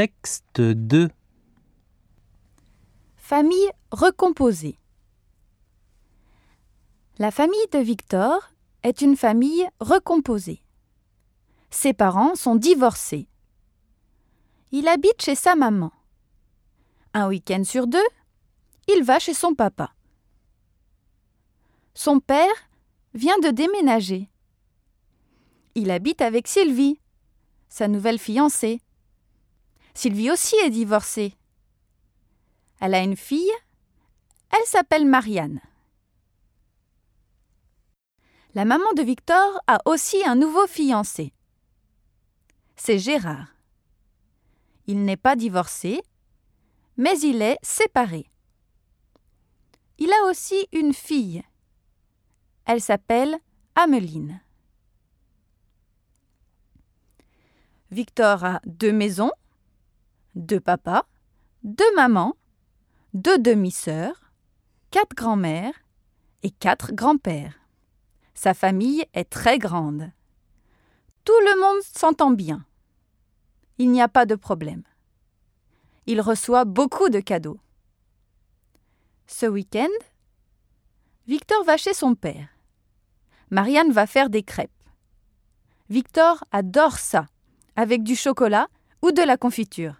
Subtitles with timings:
[0.00, 1.10] Texte 2
[3.18, 4.78] Famille recomposée.
[7.18, 8.50] La famille de Victor
[8.82, 10.62] est une famille recomposée.
[11.68, 13.28] Ses parents sont divorcés.
[14.72, 15.92] Il habite chez sa maman.
[17.12, 17.98] Un week-end sur deux,
[18.88, 19.92] il va chez son papa.
[21.92, 22.70] Son père
[23.12, 24.30] vient de déménager.
[25.74, 26.98] Il habite avec Sylvie,
[27.68, 28.80] sa nouvelle fiancée.
[29.94, 31.34] Sylvie aussi est divorcée.
[32.80, 33.52] Elle a une fille,
[34.50, 35.60] elle s'appelle Marianne.
[38.54, 41.32] La maman de Victor a aussi un nouveau fiancé.
[42.76, 43.54] C'est Gérard.
[44.86, 46.02] Il n'est pas divorcé,
[46.96, 48.26] mais il est séparé.
[49.98, 51.44] Il a aussi une fille.
[52.64, 53.38] Elle s'appelle
[53.74, 54.40] Ameline.
[57.90, 59.32] Victor a deux maisons,
[60.34, 61.04] deux papas,
[61.62, 62.36] deux mamans,
[63.14, 64.32] deux demi-sœurs,
[64.90, 65.74] quatre grands-mères
[66.42, 67.58] et quatre grands-pères.
[68.34, 70.10] Sa famille est très grande.
[71.24, 72.64] Tout le monde s'entend bien.
[73.78, 74.82] Il n'y a pas de problème.
[76.06, 77.60] Il reçoit beaucoup de cadeaux.
[79.26, 79.88] Ce week-end,
[81.26, 82.48] Victor va chez son père.
[83.50, 84.70] Marianne va faire des crêpes.
[85.88, 87.26] Victor adore ça,
[87.76, 88.68] avec du chocolat
[89.02, 89.96] ou de la confiture.